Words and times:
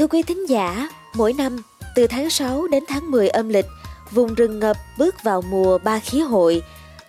Thưa 0.00 0.06
quý 0.06 0.22
thính 0.22 0.48
giả, 0.48 0.88
mỗi 1.14 1.32
năm 1.32 1.56
từ 1.94 2.06
tháng 2.06 2.30
6 2.30 2.66
đến 2.66 2.84
tháng 2.88 3.10
10 3.10 3.28
âm 3.28 3.48
lịch, 3.48 3.66
vùng 4.10 4.34
rừng 4.34 4.58
ngập 4.58 4.76
bước 4.98 5.14
vào 5.22 5.42
mùa 5.42 5.78
ba 5.78 5.98
khí 5.98 6.20
hội. 6.20 6.62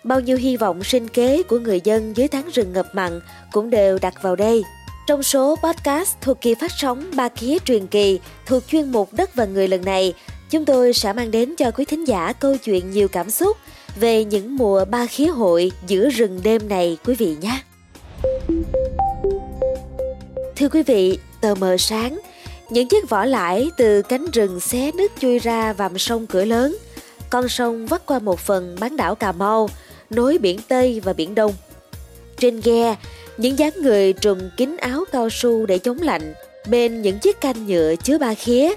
Bao 0.04 0.20
nhiêu 0.20 0.36
hy 0.36 0.56
vọng 0.56 0.84
sinh 0.84 1.08
kế 1.08 1.42
của 1.42 1.58
người 1.58 1.80
dân 1.84 2.16
dưới 2.16 2.28
tháng 2.28 2.48
rừng 2.52 2.72
ngập 2.72 2.86
mặn 2.92 3.20
cũng 3.52 3.70
đều 3.70 3.98
đặt 3.98 4.14
vào 4.22 4.36
đây. 4.36 4.64
Trong 5.06 5.22
số 5.22 5.56
podcast 5.62 6.16
thuộc 6.20 6.40
kỳ 6.40 6.54
phát 6.54 6.70
sóng 6.76 7.04
Ba 7.14 7.28
Khía 7.28 7.58
truyền 7.58 7.86
kỳ 7.86 8.20
thuộc 8.46 8.62
chuyên 8.66 8.92
mục 8.92 9.08
Đất 9.12 9.34
và 9.34 9.44
Người 9.44 9.68
lần 9.68 9.84
này, 9.84 10.14
chúng 10.50 10.64
tôi 10.64 10.92
sẽ 10.92 11.12
mang 11.12 11.30
đến 11.30 11.54
cho 11.58 11.70
quý 11.70 11.84
thính 11.84 12.06
giả 12.06 12.32
câu 12.32 12.56
chuyện 12.56 12.90
nhiều 12.90 13.08
cảm 13.08 13.30
xúc 13.30 13.56
về 14.00 14.24
những 14.24 14.56
mùa 14.56 14.84
ba 14.84 15.06
khí 15.06 15.26
hội 15.26 15.72
giữa 15.86 16.10
rừng 16.10 16.40
đêm 16.42 16.68
này 16.68 16.96
quý 17.04 17.14
vị 17.14 17.36
nhé. 17.40 17.62
Thưa 20.56 20.68
quý 20.68 20.82
vị, 20.82 21.18
tờ 21.40 21.54
mờ 21.54 21.76
sáng, 21.76 22.18
những 22.72 22.88
chiếc 22.88 23.10
vỏ 23.10 23.24
lãi 23.24 23.70
từ 23.76 24.02
cánh 24.02 24.26
rừng 24.32 24.60
xé 24.60 24.92
nước 24.92 25.12
chui 25.20 25.38
ra 25.38 25.72
vàm 25.72 25.98
sông 25.98 26.26
cửa 26.26 26.44
lớn. 26.44 26.76
Con 27.30 27.48
sông 27.48 27.86
vắt 27.86 28.06
qua 28.06 28.18
một 28.18 28.40
phần 28.40 28.76
bán 28.80 28.96
đảo 28.96 29.14
Cà 29.14 29.32
Mau, 29.32 29.68
nối 30.10 30.38
biển 30.38 30.60
Tây 30.68 31.00
và 31.04 31.12
biển 31.12 31.34
Đông. 31.34 31.52
Trên 32.38 32.60
ghe, 32.64 32.96
những 33.36 33.58
dáng 33.58 33.72
người 33.82 34.12
trùm 34.12 34.38
kín 34.56 34.76
áo 34.76 35.04
cao 35.12 35.30
su 35.30 35.66
để 35.66 35.78
chống 35.78 35.98
lạnh, 35.98 36.34
bên 36.68 37.02
những 37.02 37.18
chiếc 37.18 37.40
canh 37.40 37.66
nhựa 37.66 37.94
chứa 37.96 38.18
ba 38.18 38.34
khía. 38.34 38.74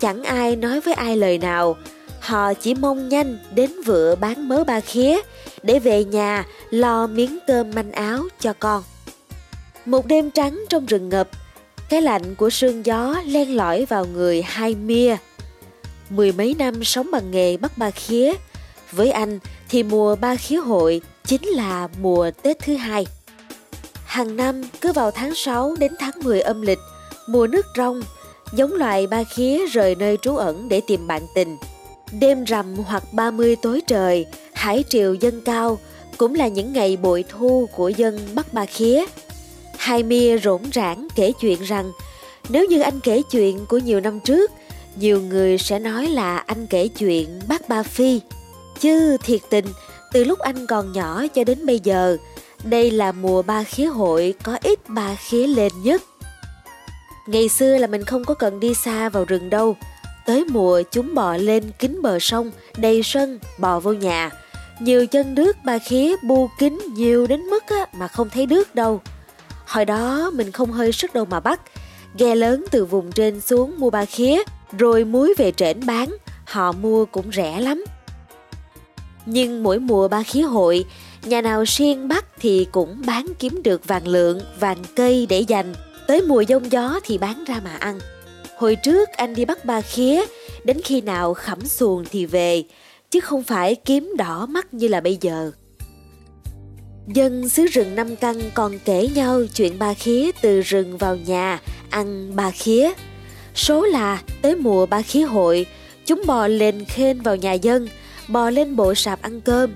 Chẳng 0.00 0.24
ai 0.24 0.56
nói 0.56 0.80
với 0.80 0.94
ai 0.94 1.16
lời 1.16 1.38
nào, 1.38 1.76
họ 2.20 2.54
chỉ 2.54 2.74
mong 2.74 3.08
nhanh 3.08 3.38
đến 3.54 3.70
vựa 3.82 4.14
bán 4.20 4.48
mớ 4.48 4.64
ba 4.64 4.80
khía 4.80 5.20
để 5.62 5.78
về 5.78 6.04
nhà 6.04 6.46
lo 6.70 7.06
miếng 7.06 7.38
cơm 7.46 7.70
manh 7.74 7.92
áo 7.92 8.22
cho 8.40 8.52
con. 8.58 8.82
Một 9.86 10.06
đêm 10.06 10.30
trắng 10.30 10.64
trong 10.68 10.86
rừng 10.86 11.08
ngập, 11.08 11.28
cái 11.92 12.02
lạnh 12.02 12.34
của 12.34 12.50
sương 12.50 12.86
gió 12.86 13.16
len 13.26 13.56
lỏi 13.56 13.84
vào 13.88 14.06
người 14.06 14.42
hai 14.42 14.74
mia. 14.74 15.16
Mười 16.10 16.32
mấy 16.32 16.54
năm 16.58 16.84
sống 16.84 17.10
bằng 17.12 17.30
nghề 17.30 17.56
bắt 17.56 17.78
ba 17.78 17.90
khía, 17.90 18.32
với 18.92 19.10
anh 19.10 19.38
thì 19.68 19.82
mùa 19.82 20.16
ba 20.16 20.36
khía 20.36 20.56
hội 20.56 21.00
chính 21.24 21.46
là 21.48 21.88
mùa 22.00 22.30
Tết 22.42 22.58
thứ 22.58 22.76
hai. 22.76 23.06
Hàng 24.04 24.36
năm 24.36 24.62
cứ 24.80 24.92
vào 24.92 25.10
tháng 25.10 25.34
6 25.34 25.76
đến 25.78 25.92
tháng 25.98 26.12
10 26.22 26.40
âm 26.40 26.62
lịch, 26.62 26.78
mùa 27.26 27.46
nước 27.46 27.66
rong, 27.76 28.02
giống 28.52 28.72
loài 28.72 29.06
ba 29.06 29.24
khía 29.24 29.66
rời 29.66 29.94
nơi 29.94 30.18
trú 30.22 30.36
ẩn 30.36 30.68
để 30.68 30.80
tìm 30.86 31.06
bạn 31.06 31.22
tình. 31.34 31.56
Đêm 32.20 32.44
rằm 32.44 32.76
hoặc 32.76 33.12
30 33.12 33.56
tối 33.62 33.80
trời, 33.86 34.26
hải 34.52 34.84
triều 34.88 35.14
dân 35.14 35.40
cao 35.40 35.78
cũng 36.16 36.34
là 36.34 36.48
những 36.48 36.72
ngày 36.72 36.96
bội 36.96 37.24
thu 37.28 37.68
của 37.76 37.88
dân 37.88 38.18
Bắc 38.34 38.52
Ba 38.52 38.66
Khía. 38.66 39.04
Hai 39.82 40.02
Mia 40.02 40.38
rỗn 40.38 40.60
rãng 40.74 41.08
kể 41.14 41.32
chuyện 41.40 41.62
rằng 41.62 41.92
nếu 42.48 42.64
như 42.64 42.80
anh 42.80 43.00
kể 43.00 43.22
chuyện 43.30 43.66
của 43.66 43.78
nhiều 43.78 44.00
năm 44.00 44.20
trước, 44.20 44.50
nhiều 44.96 45.20
người 45.20 45.58
sẽ 45.58 45.78
nói 45.78 46.06
là 46.06 46.36
anh 46.36 46.66
kể 46.66 46.88
chuyện 46.88 47.40
bác 47.48 47.68
Ba 47.68 47.82
Phi. 47.82 48.20
Chứ 48.80 49.16
thiệt 49.22 49.40
tình, 49.50 49.64
từ 50.12 50.24
lúc 50.24 50.38
anh 50.38 50.66
còn 50.66 50.92
nhỏ 50.92 51.24
cho 51.34 51.44
đến 51.44 51.66
bây 51.66 51.80
giờ, 51.80 52.16
đây 52.64 52.90
là 52.90 53.12
mùa 53.12 53.42
ba 53.42 53.64
khía 53.64 53.86
hội 53.86 54.34
có 54.42 54.58
ít 54.62 54.88
ba 54.88 55.14
khía 55.14 55.46
lên 55.46 55.72
nhất. 55.84 56.02
Ngày 57.26 57.48
xưa 57.48 57.78
là 57.78 57.86
mình 57.86 58.04
không 58.04 58.24
có 58.24 58.34
cần 58.34 58.60
đi 58.60 58.74
xa 58.74 59.08
vào 59.08 59.24
rừng 59.24 59.50
đâu. 59.50 59.76
Tới 60.26 60.44
mùa 60.44 60.82
chúng 60.90 61.14
bò 61.14 61.36
lên 61.36 61.64
kính 61.78 62.02
bờ 62.02 62.18
sông, 62.18 62.50
đầy 62.76 63.02
sân, 63.02 63.38
bò 63.58 63.80
vô 63.80 63.92
nhà. 63.92 64.30
Nhiều 64.80 65.06
chân 65.06 65.34
nước 65.34 65.56
ba 65.64 65.78
khía 65.78 66.16
bu 66.22 66.48
kính 66.58 66.78
nhiều 66.94 67.26
đến 67.26 67.40
mức 67.40 67.64
mà 67.92 68.08
không 68.08 68.30
thấy 68.30 68.46
nước 68.46 68.74
đâu. 68.74 69.00
Hồi 69.72 69.84
đó 69.84 70.30
mình 70.34 70.52
không 70.52 70.72
hơi 70.72 70.92
sức 70.92 71.14
đâu 71.14 71.24
mà 71.24 71.40
bắt. 71.40 71.60
Ghe 72.18 72.34
lớn 72.34 72.64
từ 72.70 72.84
vùng 72.84 73.12
trên 73.12 73.40
xuống 73.40 73.74
mua 73.78 73.90
ba 73.90 74.04
khía, 74.04 74.42
rồi 74.78 75.04
muối 75.04 75.34
về 75.38 75.52
trển 75.52 75.86
bán, 75.86 76.16
họ 76.44 76.72
mua 76.72 77.04
cũng 77.04 77.32
rẻ 77.32 77.60
lắm. 77.60 77.84
Nhưng 79.26 79.62
mỗi 79.62 79.78
mùa 79.78 80.08
ba 80.08 80.22
khía 80.22 80.42
hội, 80.42 80.84
nhà 81.24 81.40
nào 81.40 81.64
siêng 81.66 82.08
bắt 82.08 82.24
thì 82.40 82.66
cũng 82.72 83.02
bán 83.06 83.26
kiếm 83.38 83.62
được 83.62 83.86
vàng 83.86 84.08
lượng, 84.08 84.40
vàng 84.60 84.78
cây 84.96 85.26
để 85.28 85.40
dành. 85.40 85.74
Tới 86.06 86.22
mùa 86.22 86.40
giông 86.40 86.72
gió 86.72 87.00
thì 87.04 87.18
bán 87.18 87.44
ra 87.44 87.60
mà 87.64 87.76
ăn. 87.76 88.00
Hồi 88.56 88.76
trước 88.76 89.08
anh 89.08 89.34
đi 89.34 89.44
bắt 89.44 89.64
ba 89.64 89.80
khía, 89.80 90.24
đến 90.64 90.80
khi 90.84 91.00
nào 91.00 91.34
khẩm 91.34 91.66
xuồng 91.66 92.04
thì 92.10 92.26
về, 92.26 92.64
chứ 93.10 93.20
không 93.20 93.42
phải 93.42 93.74
kiếm 93.74 94.12
đỏ 94.18 94.46
mắt 94.46 94.74
như 94.74 94.88
là 94.88 95.00
bây 95.00 95.18
giờ. 95.20 95.52
Dân 97.06 97.48
xứ 97.48 97.66
rừng 97.66 97.94
Năm 97.94 98.16
Căn 98.16 98.36
còn 98.54 98.78
kể 98.84 99.08
nhau 99.14 99.42
chuyện 99.54 99.78
ba 99.78 99.94
khía 99.94 100.30
từ 100.42 100.60
rừng 100.60 100.98
vào 100.98 101.16
nhà, 101.16 101.60
ăn 101.90 102.36
ba 102.36 102.50
khía. 102.50 102.92
Số 103.54 103.84
là 103.84 104.22
tới 104.42 104.56
mùa 104.56 104.86
ba 104.86 105.02
khía 105.02 105.22
hội, 105.22 105.66
chúng 106.06 106.22
bò 106.26 106.46
lên 106.46 106.84
khên 106.84 107.20
vào 107.20 107.36
nhà 107.36 107.52
dân, 107.52 107.88
bò 108.28 108.50
lên 108.50 108.76
bộ 108.76 108.94
sạp 108.94 109.22
ăn 109.22 109.40
cơm. 109.40 109.70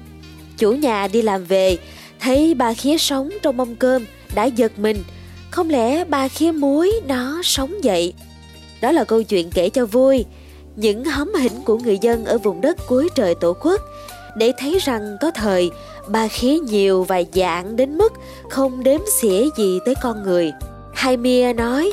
Chủ 0.58 0.72
nhà 0.72 1.08
đi 1.08 1.22
làm 1.22 1.44
về, 1.44 1.76
thấy 2.20 2.54
ba 2.54 2.74
khía 2.74 2.98
sống 2.98 3.30
trong 3.42 3.56
mâm 3.56 3.76
cơm, 3.76 4.04
đã 4.34 4.44
giật 4.44 4.78
mình. 4.78 5.04
Không 5.50 5.70
lẽ 5.70 6.04
ba 6.04 6.28
khía 6.28 6.52
muối 6.52 6.92
nó 7.06 7.40
sống 7.42 7.84
dậy? 7.84 8.12
Đó 8.80 8.92
là 8.92 9.04
câu 9.04 9.22
chuyện 9.22 9.50
kể 9.50 9.68
cho 9.68 9.86
vui. 9.86 10.24
Những 10.76 11.04
hóm 11.04 11.34
hỉnh 11.34 11.62
của 11.64 11.78
người 11.78 11.98
dân 12.00 12.24
ở 12.24 12.38
vùng 12.38 12.60
đất 12.60 12.76
cuối 12.86 13.08
trời 13.14 13.34
tổ 13.34 13.56
quốc 13.62 13.80
để 14.36 14.52
thấy 14.58 14.78
rằng 14.78 15.16
có 15.20 15.30
thời 15.30 15.70
ba 16.08 16.28
khía 16.28 16.58
nhiều 16.58 17.04
và 17.04 17.22
dạng 17.34 17.76
đến 17.76 17.98
mức 17.98 18.12
không 18.50 18.82
đếm 18.84 19.00
xỉa 19.20 19.44
gì 19.56 19.78
tới 19.84 19.94
con 20.02 20.22
người. 20.22 20.52
Hai 20.94 21.16
Mia 21.16 21.52
nói, 21.52 21.92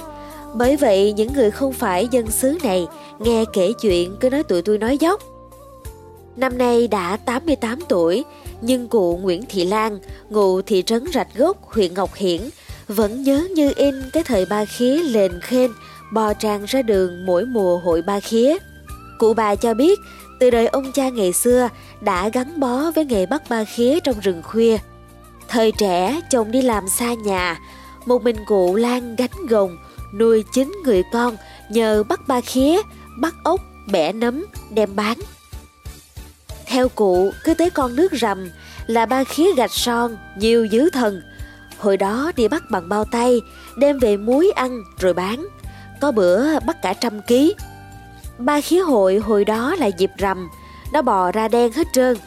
bởi 0.53 0.77
vậy 0.77 1.13
những 1.13 1.33
người 1.33 1.51
không 1.51 1.73
phải 1.73 2.07
dân 2.11 2.31
xứ 2.31 2.57
này 2.63 2.87
nghe 3.19 3.45
kể 3.53 3.73
chuyện 3.81 4.15
cứ 4.19 4.29
nói 4.29 4.43
tụi 4.43 4.61
tôi 4.61 4.77
nói 4.77 4.97
dốc. 4.97 5.21
Năm 6.35 6.57
nay 6.57 6.87
đã 6.87 7.17
88 7.17 7.79
tuổi, 7.89 8.23
nhưng 8.61 8.87
cụ 8.87 9.17
Nguyễn 9.17 9.43
Thị 9.49 9.65
Lan, 9.65 9.99
ngụ 10.29 10.61
thị 10.61 10.83
trấn 10.85 11.05
Rạch 11.13 11.35
Gốc, 11.35 11.57
huyện 11.71 11.93
Ngọc 11.93 12.13
Hiển, 12.15 12.41
vẫn 12.87 13.23
nhớ 13.23 13.47
như 13.55 13.73
in 13.75 13.95
cái 14.13 14.23
thời 14.23 14.45
ba 14.45 14.65
khía 14.65 15.03
lên 15.03 15.39
khen 15.41 15.71
bò 16.13 16.33
tràn 16.33 16.65
ra 16.65 16.81
đường 16.81 17.25
mỗi 17.25 17.45
mùa 17.45 17.77
hội 17.77 18.01
ba 18.01 18.19
khía. 18.19 18.57
Cụ 19.19 19.33
bà 19.33 19.55
cho 19.55 19.73
biết, 19.73 19.99
từ 20.43 20.49
đời 20.49 20.67
ông 20.67 20.91
cha 20.91 21.09
ngày 21.09 21.33
xưa 21.33 21.69
đã 22.01 22.29
gắn 22.29 22.59
bó 22.59 22.91
với 22.95 23.05
nghề 23.05 23.25
bắt 23.25 23.43
ba 23.49 23.63
khía 23.63 23.99
trong 23.99 24.19
rừng 24.19 24.41
khuya. 24.43 24.77
Thời 25.47 25.71
trẻ, 25.71 26.21
chồng 26.29 26.51
đi 26.51 26.61
làm 26.61 26.87
xa 26.87 27.13
nhà, 27.13 27.59
một 28.05 28.23
mình 28.23 28.35
cụ 28.45 28.75
Lan 28.75 29.15
gánh 29.15 29.45
gồng, 29.49 29.77
nuôi 30.13 30.43
chín 30.53 30.73
người 30.83 31.03
con 31.13 31.37
nhờ 31.69 32.03
bắt 32.03 32.27
ba 32.27 32.41
khía, 32.41 32.81
bắt 33.19 33.35
ốc, 33.43 33.61
bẻ 33.91 34.13
nấm, 34.13 34.45
đem 34.69 34.95
bán. 34.95 35.17
Theo 36.65 36.89
cụ, 36.89 37.31
cứ 37.43 37.53
tới 37.53 37.69
con 37.69 37.95
nước 37.95 38.11
rầm 38.21 38.49
là 38.87 39.05
ba 39.05 39.23
khía 39.23 39.53
gạch 39.57 39.73
son, 39.73 40.17
nhiều 40.37 40.65
dữ 40.65 40.89
thần. 40.89 41.21
Hồi 41.77 41.97
đó 41.97 42.31
đi 42.35 42.47
bắt 42.47 42.63
bằng 42.71 42.89
bao 42.89 43.05
tay, 43.05 43.41
đem 43.77 43.99
về 43.99 44.17
muối 44.17 44.51
ăn 44.55 44.83
rồi 44.99 45.13
bán. 45.13 45.47
Có 46.01 46.11
bữa 46.11 46.59
bắt 46.59 46.81
cả 46.81 46.93
trăm 46.93 47.21
ký. 47.21 47.55
Ba 48.37 48.61
khí 48.61 48.77
hội 48.77 49.17
hồi 49.17 49.45
đó 49.45 49.75
là 49.79 49.87
dịp 49.87 50.11
rằm, 50.17 50.49
nó 50.93 51.01
bò 51.01 51.31
ra 51.31 51.47
đen 51.47 51.71
hết 51.71 51.87
trơn. 51.93 52.17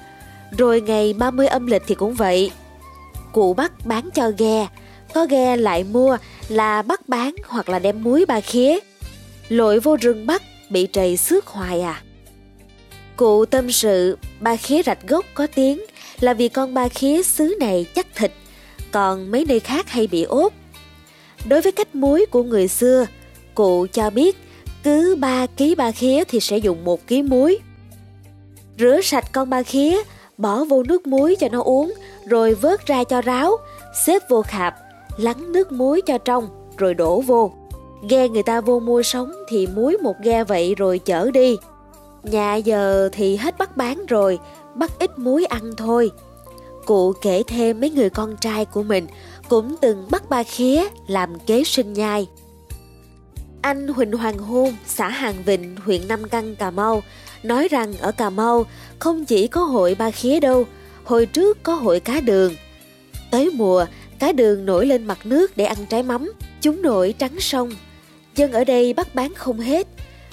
Rồi 0.58 0.80
ngày 0.80 1.14
30 1.18 1.46
âm 1.46 1.66
lịch 1.66 1.82
thì 1.86 1.94
cũng 1.94 2.14
vậy. 2.14 2.50
Cụ 3.32 3.54
bắt 3.54 3.72
bán 3.84 4.08
cho 4.14 4.30
ghe, 4.38 4.68
có 5.14 5.26
ghe 5.26 5.56
lại 5.56 5.84
mua 5.84 6.16
là 6.48 6.82
bắt 6.82 7.08
bán 7.08 7.34
hoặc 7.46 7.68
là 7.68 7.78
đem 7.78 8.02
muối 8.02 8.24
ba 8.26 8.40
khía. 8.40 8.78
Lội 9.48 9.80
vô 9.80 9.96
rừng 9.96 10.26
bắt 10.26 10.42
bị 10.70 10.88
trầy 10.92 11.16
xước 11.16 11.46
hoài 11.46 11.80
à. 11.80 12.02
Cụ 13.16 13.44
tâm 13.44 13.72
sự 13.72 14.18
ba 14.40 14.56
khía 14.56 14.82
rạch 14.82 15.08
gốc 15.08 15.24
có 15.34 15.46
tiếng 15.54 15.84
là 16.20 16.34
vì 16.34 16.48
con 16.48 16.74
ba 16.74 16.88
khía 16.88 17.22
xứ 17.22 17.56
này 17.60 17.86
chắc 17.94 18.06
thịt, 18.14 18.32
còn 18.92 19.30
mấy 19.30 19.44
nơi 19.44 19.60
khác 19.60 19.90
hay 19.90 20.06
bị 20.06 20.22
ốp. 20.22 20.52
Đối 21.48 21.60
với 21.60 21.72
cách 21.72 21.94
muối 21.94 22.26
của 22.30 22.42
người 22.42 22.68
xưa, 22.68 23.06
cụ 23.54 23.86
cho 23.92 24.10
biết 24.10 24.36
cứ 24.86 25.16
3 25.20 25.46
ký 25.46 25.74
ba 25.74 25.90
khía 25.90 26.24
thì 26.28 26.40
sẽ 26.40 26.58
dùng 26.58 26.84
1 26.84 27.06
ký 27.06 27.22
muối. 27.22 27.58
Rửa 28.78 29.00
sạch 29.02 29.32
con 29.32 29.50
ba 29.50 29.62
khía, 29.62 30.02
bỏ 30.38 30.64
vô 30.64 30.82
nước 30.82 31.06
muối 31.06 31.36
cho 31.40 31.48
nó 31.52 31.62
uống, 31.62 31.94
rồi 32.26 32.54
vớt 32.54 32.86
ra 32.86 33.04
cho 33.04 33.20
ráo, 33.20 33.56
xếp 34.04 34.22
vô 34.28 34.42
khạp, 34.42 34.76
lắng 35.16 35.52
nước 35.52 35.72
muối 35.72 36.00
cho 36.06 36.18
trong, 36.18 36.48
rồi 36.76 36.94
đổ 36.94 37.20
vô. 37.20 37.52
Ghe 38.08 38.28
người 38.28 38.42
ta 38.42 38.60
vô 38.60 38.80
mua 38.80 39.02
sống 39.02 39.32
thì 39.48 39.66
muối 39.66 39.98
một 39.98 40.14
ghe 40.22 40.44
vậy 40.44 40.74
rồi 40.74 40.98
chở 40.98 41.30
đi. 41.30 41.56
Nhà 42.22 42.54
giờ 42.56 43.08
thì 43.12 43.36
hết 43.36 43.58
bắt 43.58 43.76
bán 43.76 44.06
rồi, 44.06 44.38
bắt 44.74 44.90
ít 44.98 45.18
muối 45.18 45.44
ăn 45.44 45.70
thôi. 45.76 46.10
Cụ 46.84 47.12
kể 47.22 47.42
thêm 47.46 47.80
mấy 47.80 47.90
người 47.90 48.10
con 48.10 48.36
trai 48.40 48.64
của 48.64 48.82
mình 48.82 49.06
cũng 49.48 49.76
từng 49.80 50.06
bắt 50.10 50.30
ba 50.30 50.42
khía 50.42 50.84
làm 51.06 51.38
kế 51.38 51.64
sinh 51.64 51.92
nhai. 51.92 52.26
Anh 53.66 53.88
Huỳnh 53.88 54.12
Hoàng 54.12 54.38
Hôn, 54.38 54.76
xã 54.86 55.08
Hàng 55.08 55.34
Vịnh, 55.44 55.76
huyện 55.84 56.08
Nam 56.08 56.28
Căn, 56.28 56.56
Cà 56.56 56.70
Mau, 56.70 57.02
nói 57.42 57.68
rằng 57.68 57.94
ở 58.00 58.12
Cà 58.12 58.30
Mau 58.30 58.66
không 58.98 59.24
chỉ 59.24 59.46
có 59.46 59.64
hội 59.64 59.94
ba 59.94 60.10
khía 60.10 60.40
đâu, 60.40 60.66
hồi 61.04 61.26
trước 61.26 61.62
có 61.62 61.74
hội 61.74 62.00
cá 62.00 62.20
đường. 62.20 62.54
Tới 63.30 63.50
mùa, 63.54 63.86
cá 64.18 64.32
đường 64.32 64.66
nổi 64.66 64.86
lên 64.86 65.04
mặt 65.04 65.18
nước 65.24 65.56
để 65.56 65.64
ăn 65.64 65.78
trái 65.88 66.02
mắm, 66.02 66.32
chúng 66.60 66.82
nổi 66.82 67.14
trắng 67.18 67.40
sông. 67.40 67.70
dân 68.34 68.52
ở 68.52 68.64
đây 68.64 68.92
bắt 68.92 69.14
bán 69.14 69.34
không 69.34 69.60
hết. 69.60 69.86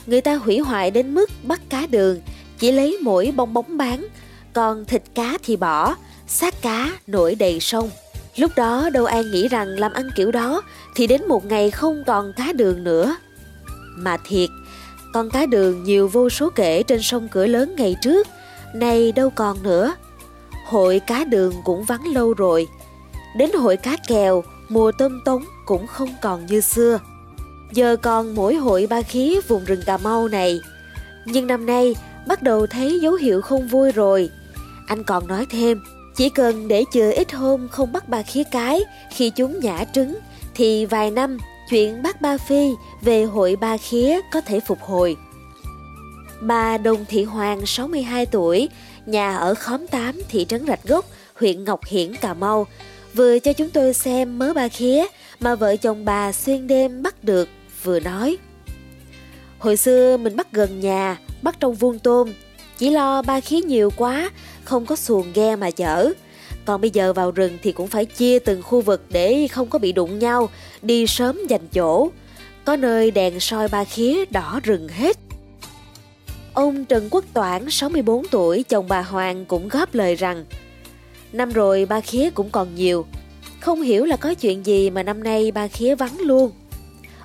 Người 0.05 0.21
ta 0.21 0.35
hủy 0.35 0.59
hoại 0.59 0.91
đến 0.91 1.13
mức 1.13 1.29
bắt 1.43 1.61
cá 1.69 1.85
đường, 1.85 2.21
chỉ 2.59 2.71
lấy 2.71 2.97
mỗi 3.01 3.33
bong 3.35 3.53
bóng 3.53 3.77
bán, 3.77 4.07
còn 4.53 4.85
thịt 4.85 5.03
cá 5.15 5.37
thì 5.43 5.55
bỏ, 5.55 5.95
xác 6.27 6.61
cá 6.61 6.91
nổi 7.07 7.35
đầy 7.35 7.59
sông. 7.59 7.89
Lúc 8.35 8.51
đó 8.55 8.89
đâu 8.89 9.05
ai 9.05 9.23
nghĩ 9.23 9.47
rằng 9.47 9.67
làm 9.67 9.93
ăn 9.93 10.09
kiểu 10.15 10.31
đó 10.31 10.61
thì 10.95 11.07
đến 11.07 11.21
một 11.27 11.45
ngày 11.45 11.71
không 11.71 12.03
còn 12.07 12.33
cá 12.33 12.53
đường 12.53 12.83
nữa. 12.83 13.15
Mà 13.95 14.17
thiệt, 14.23 14.49
con 15.13 15.29
cá 15.29 15.45
đường 15.45 15.83
nhiều 15.83 16.07
vô 16.07 16.29
số 16.29 16.49
kể 16.55 16.83
trên 16.83 17.01
sông 17.01 17.27
cửa 17.31 17.47
lớn 17.47 17.75
ngày 17.77 17.95
trước, 18.01 18.27
nay 18.73 19.11
đâu 19.11 19.29
còn 19.29 19.63
nữa. 19.63 19.95
Hội 20.67 20.99
cá 21.07 21.23
đường 21.23 21.53
cũng 21.63 21.83
vắng 21.83 22.07
lâu 22.13 22.33
rồi. 22.33 22.67
Đến 23.37 23.49
hội 23.53 23.77
cá 23.77 23.97
kèo, 24.07 24.43
mùa 24.69 24.91
tôm 24.91 25.21
tống 25.25 25.43
cũng 25.65 25.87
không 25.87 26.09
còn 26.21 26.45
như 26.45 26.61
xưa. 26.61 26.99
Giờ 27.73 27.95
còn 27.95 28.35
mỗi 28.35 28.55
hội 28.55 28.87
ba 28.89 29.01
khí 29.01 29.39
vùng 29.47 29.65
rừng 29.65 29.81
Cà 29.85 29.97
Mau 29.97 30.27
này. 30.27 30.59
Nhưng 31.25 31.47
năm 31.47 31.65
nay 31.65 31.95
bắt 32.27 32.43
đầu 32.43 32.67
thấy 32.67 32.99
dấu 32.99 33.13
hiệu 33.13 33.41
không 33.41 33.67
vui 33.67 33.91
rồi. 33.91 34.29
Anh 34.87 35.03
còn 35.03 35.27
nói 35.27 35.45
thêm, 35.49 35.81
chỉ 36.15 36.29
cần 36.29 36.67
để 36.67 36.83
chừa 36.93 37.11
ít 37.11 37.31
hôm 37.31 37.67
không 37.67 37.91
bắt 37.91 38.09
ba 38.09 38.21
khía 38.21 38.43
cái 38.43 38.81
khi 39.11 39.29
chúng 39.29 39.59
nhả 39.59 39.83
trứng 39.93 40.17
thì 40.55 40.85
vài 40.85 41.11
năm 41.11 41.37
chuyện 41.69 42.01
bắt 42.03 42.21
ba 42.21 42.37
phi 42.37 42.69
về 43.01 43.23
hội 43.23 43.55
ba 43.55 43.77
khía 43.77 44.19
có 44.31 44.41
thể 44.41 44.59
phục 44.59 44.81
hồi. 44.81 45.17
Bà 46.41 46.77
Đồng 46.77 47.05
Thị 47.05 47.23
Hoàng 47.23 47.65
62 47.65 48.25
tuổi, 48.25 48.69
nhà 49.05 49.37
ở 49.37 49.53
khóm 49.53 49.87
8 49.87 50.21
thị 50.29 50.45
trấn 50.45 50.65
Rạch 50.67 50.83
Gốc, 50.83 51.05
huyện 51.33 51.63
Ngọc 51.63 51.79
Hiển, 51.85 52.15
Cà 52.15 52.33
Mau, 52.33 52.67
vừa 53.13 53.39
cho 53.39 53.53
chúng 53.53 53.69
tôi 53.69 53.93
xem 53.93 54.39
mớ 54.39 54.53
ba 54.53 54.67
khía 54.67 55.05
mà 55.39 55.55
vợ 55.55 55.75
chồng 55.75 56.05
bà 56.05 56.31
xuyên 56.31 56.67
đêm 56.67 57.03
bắt 57.03 57.23
được, 57.23 57.49
vừa 57.83 57.99
nói. 57.99 58.37
Hồi 59.59 59.77
xưa 59.77 60.17
mình 60.17 60.35
bắt 60.35 60.51
gần 60.51 60.79
nhà, 60.79 61.17
bắt 61.41 61.55
trong 61.59 61.73
vuông 61.73 61.99
tôm, 61.99 62.33
chỉ 62.77 62.89
lo 62.89 63.21
ba 63.21 63.39
khía 63.39 63.61
nhiều 63.61 63.89
quá, 63.95 64.29
không 64.63 64.85
có 64.85 64.95
xuồng 64.95 65.33
ghe 65.33 65.55
mà 65.55 65.71
chở. 65.71 66.13
Còn 66.65 66.81
bây 66.81 66.89
giờ 66.89 67.13
vào 67.13 67.31
rừng 67.31 67.57
thì 67.63 67.71
cũng 67.71 67.87
phải 67.87 68.05
chia 68.05 68.39
từng 68.39 68.61
khu 68.63 68.81
vực 68.81 69.01
để 69.09 69.47
không 69.47 69.69
có 69.69 69.79
bị 69.79 69.91
đụng 69.91 70.19
nhau, 70.19 70.49
đi 70.81 71.07
sớm 71.07 71.39
dành 71.49 71.67
chỗ. 71.73 72.09
Có 72.65 72.75
nơi 72.75 73.11
đèn 73.11 73.39
soi 73.39 73.67
ba 73.67 73.83
khía 73.83 74.25
đỏ 74.25 74.59
rừng 74.63 74.87
hết. 74.87 75.17
Ông 76.53 76.85
Trần 76.85 77.07
Quốc 77.11 77.25
Toản, 77.33 77.69
64 77.69 78.27
tuổi, 78.27 78.63
chồng 78.63 78.85
bà 78.89 79.01
Hoàng 79.01 79.45
cũng 79.45 79.67
góp 79.67 79.95
lời 79.95 80.15
rằng 80.15 80.45
Năm 81.33 81.51
rồi 81.51 81.85
ba 81.85 82.01
khía 82.01 82.29
cũng 82.29 82.49
còn 82.49 82.75
nhiều, 82.75 83.05
không 83.59 83.81
hiểu 83.81 84.05
là 84.05 84.17
có 84.17 84.33
chuyện 84.33 84.65
gì 84.65 84.89
mà 84.89 85.03
năm 85.03 85.23
nay 85.23 85.51
ba 85.51 85.67
khía 85.67 85.95
vắng 85.95 86.19
luôn. 86.19 86.51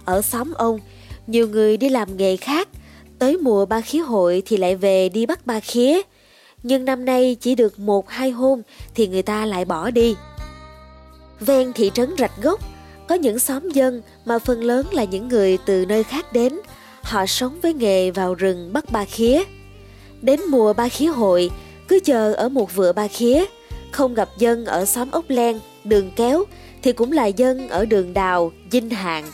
Ở 0.04 0.22
xóm 0.22 0.52
ông, 0.52 0.80
nhiều 1.26 1.48
người 1.48 1.76
đi 1.76 1.88
làm 1.88 2.16
nghề 2.16 2.36
khác, 2.36 2.68
tới 3.18 3.36
mùa 3.36 3.66
ba 3.66 3.80
khía 3.80 3.98
hội 3.98 4.42
thì 4.46 4.56
lại 4.56 4.76
về 4.76 5.08
đi 5.08 5.26
bắt 5.26 5.46
ba 5.46 5.60
khía. 5.60 6.00
Nhưng 6.62 6.84
năm 6.84 7.04
nay 7.04 7.36
chỉ 7.40 7.54
được 7.54 7.78
một 7.78 8.08
hai 8.08 8.30
hôm 8.30 8.62
thì 8.94 9.06
người 9.06 9.22
ta 9.22 9.46
lại 9.46 9.64
bỏ 9.64 9.90
đi. 9.90 10.16
Ven 11.40 11.72
thị 11.72 11.90
trấn 11.94 12.14
Rạch 12.18 12.42
Gốc, 12.42 12.60
có 13.08 13.14
những 13.14 13.38
xóm 13.38 13.68
dân 13.70 14.02
mà 14.24 14.38
phần 14.38 14.64
lớn 14.64 14.86
là 14.92 15.04
những 15.04 15.28
người 15.28 15.58
từ 15.66 15.84
nơi 15.84 16.04
khác 16.04 16.32
đến. 16.32 16.60
Họ 17.02 17.26
sống 17.26 17.58
với 17.62 17.74
nghề 17.74 18.10
vào 18.10 18.34
rừng 18.34 18.72
bắt 18.72 18.84
ba 18.92 19.04
khía. 19.04 19.42
Đến 20.22 20.40
mùa 20.48 20.72
ba 20.72 20.88
khía 20.88 21.06
hội, 21.06 21.50
cứ 21.88 21.98
chờ 22.04 22.32
ở 22.32 22.48
một 22.48 22.74
vựa 22.74 22.92
ba 22.92 23.08
khía, 23.08 23.44
không 23.92 24.14
gặp 24.14 24.28
dân 24.38 24.64
ở 24.64 24.84
xóm 24.84 25.10
ốc 25.10 25.24
len, 25.28 25.60
đường 25.84 26.10
kéo 26.16 26.44
thì 26.82 26.92
cũng 26.92 27.12
là 27.12 27.26
dân 27.26 27.68
ở 27.68 27.84
đường 27.84 28.14
đào, 28.14 28.52
dinh 28.70 28.90
hạng. 28.90 29.24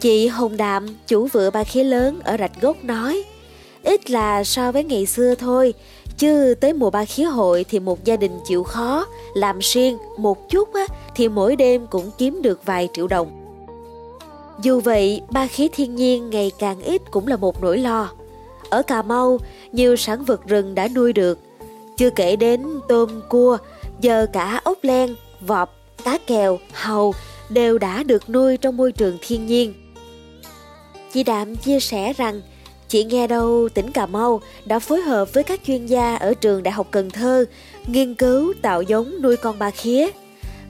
Chị 0.00 0.26
Hồng 0.26 0.56
Đạm, 0.56 0.86
chủ 1.06 1.26
vựa 1.26 1.50
ba 1.50 1.64
khía 1.64 1.84
lớn 1.84 2.20
ở 2.24 2.36
Rạch 2.36 2.60
Gốc 2.60 2.84
nói, 2.84 3.22
ít 3.88 4.10
là 4.10 4.44
so 4.44 4.72
với 4.72 4.84
ngày 4.84 5.06
xưa 5.06 5.34
thôi, 5.34 5.74
chứ 6.18 6.54
tới 6.60 6.72
mùa 6.72 6.90
ba 6.90 7.04
khí 7.04 7.22
hội 7.22 7.64
thì 7.68 7.80
một 7.80 8.04
gia 8.04 8.16
đình 8.16 8.40
chịu 8.44 8.62
khó, 8.62 9.06
làm 9.34 9.62
xuyên 9.62 9.96
một 10.18 10.48
chút 10.48 10.74
á, 10.74 10.86
thì 11.14 11.28
mỗi 11.28 11.56
đêm 11.56 11.86
cũng 11.86 12.10
kiếm 12.18 12.42
được 12.42 12.64
vài 12.64 12.88
triệu 12.92 13.06
đồng. 13.06 13.30
Dù 14.62 14.80
vậy, 14.80 15.22
ba 15.30 15.46
khí 15.46 15.68
thiên 15.72 15.94
nhiên 15.94 16.30
ngày 16.30 16.52
càng 16.58 16.80
ít 16.80 17.02
cũng 17.10 17.26
là 17.26 17.36
một 17.36 17.62
nỗi 17.62 17.78
lo. 17.78 18.10
Ở 18.70 18.82
Cà 18.82 19.02
Mau, 19.02 19.38
nhiều 19.72 19.96
sản 19.96 20.24
vật 20.24 20.46
rừng 20.46 20.74
đã 20.74 20.88
nuôi 20.94 21.12
được. 21.12 21.38
Chưa 21.96 22.10
kể 22.10 22.36
đến 22.36 22.66
tôm, 22.88 23.20
cua, 23.28 23.58
giờ 24.00 24.26
cả 24.32 24.60
ốc 24.64 24.78
len, 24.82 25.14
vọp, 25.40 25.74
cá 26.04 26.18
kèo, 26.26 26.58
hầu 26.72 27.14
đều 27.48 27.78
đã 27.78 28.02
được 28.02 28.30
nuôi 28.30 28.56
trong 28.56 28.76
môi 28.76 28.92
trường 28.92 29.18
thiên 29.20 29.46
nhiên. 29.46 29.74
Chị 31.12 31.22
Đạm 31.22 31.56
chia 31.56 31.80
sẻ 31.80 32.12
rằng 32.12 32.40
Chị 32.88 33.04
nghe 33.04 33.26
đâu 33.26 33.68
tỉnh 33.74 33.90
Cà 33.90 34.06
Mau 34.06 34.40
đã 34.64 34.78
phối 34.78 35.00
hợp 35.00 35.34
với 35.34 35.44
các 35.44 35.60
chuyên 35.66 35.86
gia 35.86 36.16
ở 36.16 36.34
trường 36.34 36.62
Đại 36.62 36.72
học 36.72 36.86
Cần 36.90 37.10
Thơ 37.10 37.44
nghiên 37.86 38.14
cứu 38.14 38.52
tạo 38.62 38.82
giống 38.82 39.22
nuôi 39.22 39.36
con 39.36 39.58
ba 39.58 39.70
khía. 39.70 40.08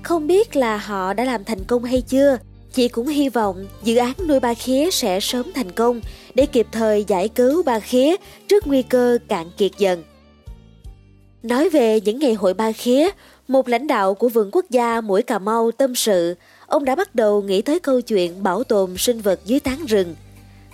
Không 0.03 0.26
biết 0.26 0.56
là 0.56 0.76
họ 0.76 1.12
đã 1.12 1.25
làm 1.25 1.44
thành 1.44 1.65
công 1.65 1.85
hay 1.85 2.00
chưa, 2.00 2.38
chị 2.73 2.88
cũng 2.88 3.06
hy 3.06 3.29
vọng 3.29 3.67
dự 3.82 3.97
án 3.97 4.12
nuôi 4.29 4.41
ba 4.41 4.55
khía 4.55 4.91
sẽ 4.91 5.20
sớm 5.20 5.53
thành 5.55 5.73
công 5.73 6.00
để 6.35 6.47
kịp 6.47 6.67
thời 6.73 7.05
giải 7.05 7.29
cứu 7.29 7.62
ba 7.62 7.81
khía 7.81 8.17
trước 8.49 8.67
nguy 8.67 8.82
cơ 8.82 9.19
cạn 9.29 9.50
kiệt 9.56 9.70
dần. 9.79 10.03
Nói 11.43 11.70
về 11.70 12.00
những 12.00 12.19
ngày 12.19 12.35
hội 12.35 12.55
ba 12.55 12.73
khía, 12.73 13.09
một 13.49 13.69
lãnh 13.69 13.87
đạo 13.87 14.15
của 14.15 14.29
vườn 14.29 14.50
quốc 14.53 14.65
gia 14.70 15.00
mũi 15.00 15.23
Cà 15.23 15.38
Mau 15.38 15.70
tâm 15.70 15.94
sự, 15.94 16.35
ông 16.67 16.85
đã 16.85 16.94
bắt 16.94 17.15
đầu 17.15 17.43
nghĩ 17.43 17.62
tới 17.62 17.81
câu 17.81 18.00
chuyện 18.00 18.43
bảo 18.43 18.65
tồn 18.65 18.97
sinh 18.97 19.20
vật 19.20 19.41
dưới 19.44 19.61
tán 19.61 19.87
rừng. 19.87 20.15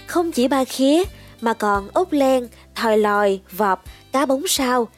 Không 0.07 0.33
chỉ 0.33 0.49
ba 0.49 0.65
khía, 0.65 1.03
mà 1.45 1.53
còn 1.53 1.89
ốc 1.95 2.13
len, 2.13 2.49
thòi 2.75 2.99
lòi, 2.99 3.41
vọp, 3.57 3.85
cá 4.13 4.27
bóng 4.27 4.47
sao, 4.47 4.89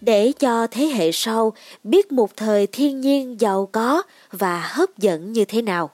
để 0.00 0.32
cho 0.38 0.66
thế 0.66 0.84
hệ 0.86 1.12
sau 1.12 1.52
biết 1.84 2.12
một 2.12 2.36
thời 2.36 2.66
thiên 2.66 3.00
nhiên 3.00 3.40
giàu 3.40 3.68
có 3.72 4.02
và 4.32 4.60
hấp 4.60 4.98
dẫn 4.98 5.32
như 5.32 5.44
thế 5.44 5.62
nào. 5.62 5.90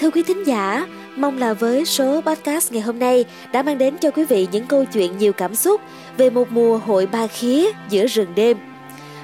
Thưa 0.00 0.10
quý 0.10 0.22
thính 0.22 0.46
giả, 0.46 0.86
mong 1.16 1.38
là 1.38 1.54
với 1.54 1.84
số 1.84 2.20
podcast 2.20 2.72
ngày 2.72 2.82
hôm 2.82 2.98
nay 2.98 3.24
đã 3.52 3.62
mang 3.62 3.78
đến 3.78 3.96
cho 4.00 4.10
quý 4.10 4.24
vị 4.24 4.48
những 4.52 4.66
câu 4.66 4.84
chuyện 4.84 5.18
nhiều 5.18 5.32
cảm 5.32 5.54
xúc 5.54 5.80
về 6.16 6.30
một 6.30 6.50
mùa 6.50 6.78
hội 6.78 7.06
ba 7.06 7.26
khía 7.26 7.70
giữa 7.88 8.06
rừng 8.06 8.34
đêm 8.34 8.56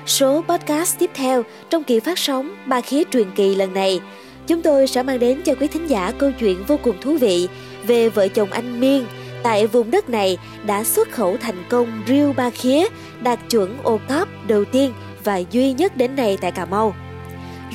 Số 0.06 0.42
podcast 0.48 0.98
tiếp 0.98 1.10
theo 1.14 1.42
trong 1.70 1.84
kỳ 1.84 2.00
phát 2.00 2.18
sóng 2.18 2.54
Ba 2.66 2.80
Khía 2.80 3.02
truyền 3.12 3.30
kỳ 3.34 3.54
lần 3.54 3.74
này, 3.74 4.00
chúng 4.46 4.62
tôi 4.62 4.86
sẽ 4.86 5.02
mang 5.02 5.18
đến 5.18 5.42
cho 5.44 5.54
quý 5.54 5.66
thính 5.66 5.86
giả 5.86 6.12
câu 6.18 6.30
chuyện 6.40 6.64
vô 6.68 6.78
cùng 6.82 6.96
thú 7.00 7.16
vị 7.16 7.48
về 7.86 8.08
vợ 8.08 8.28
chồng 8.28 8.50
anh 8.50 8.80
Miên 8.80 9.04
tại 9.42 9.66
vùng 9.66 9.90
đất 9.90 10.10
này 10.10 10.38
đã 10.66 10.84
xuất 10.84 11.10
khẩu 11.10 11.36
thành 11.36 11.64
công 11.68 12.02
riêu 12.06 12.32
ba 12.36 12.50
khía 12.50 12.86
đạt 13.22 13.38
chuẩn 13.50 13.78
ô 13.82 14.00
top 14.08 14.28
đầu 14.48 14.64
tiên 14.64 14.92
và 15.24 15.42
duy 15.50 15.72
nhất 15.72 15.96
đến 15.96 16.16
nay 16.16 16.38
tại 16.40 16.52
Cà 16.52 16.64
Mau. 16.64 16.94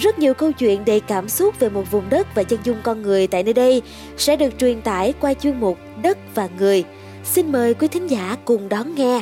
Rất 0.01 0.19
nhiều 0.19 0.33
câu 0.33 0.51
chuyện 0.51 0.85
đầy 0.85 0.99
cảm 0.99 1.29
xúc 1.29 1.59
về 1.59 1.69
một 1.69 1.91
vùng 1.91 2.09
đất 2.09 2.35
và 2.35 2.43
chân 2.43 2.59
dung 2.63 2.77
con 2.83 3.01
người 3.01 3.27
tại 3.27 3.43
nơi 3.43 3.53
đây 3.53 3.81
sẽ 4.17 4.35
được 4.35 4.53
truyền 4.59 4.81
tải 4.81 5.13
qua 5.19 5.33
chuyên 5.33 5.59
mục 5.59 5.77
Đất 6.03 6.17
và 6.35 6.49
Người. 6.59 6.83
Xin 7.23 7.51
mời 7.51 7.73
quý 7.73 7.87
thính 7.87 8.07
giả 8.07 8.37
cùng 8.45 8.69
đón 8.69 8.95
nghe. 8.95 9.21